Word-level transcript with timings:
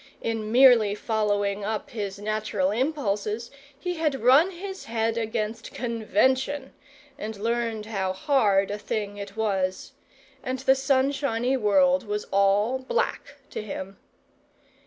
In 0.19 0.51
merely 0.51 0.95
following 0.95 1.63
up 1.63 1.91
his 1.91 2.17
natural 2.17 2.71
impulses 2.71 3.51
he 3.77 3.97
had 3.97 4.19
run 4.19 4.49
his 4.49 4.85
head 4.85 5.15
against 5.15 5.73
convention, 5.75 6.73
and 7.19 7.37
learnt 7.37 7.85
how 7.85 8.11
hard 8.11 8.71
a 8.71 8.79
thing 8.79 9.17
it 9.17 9.37
was; 9.37 9.91
and 10.43 10.57
the 10.57 10.73
sunshiny 10.73 11.55
world 11.55 12.07
was 12.07 12.25
all 12.31 12.79
black 12.79 13.35
to 13.51 13.61
him. 13.61 13.99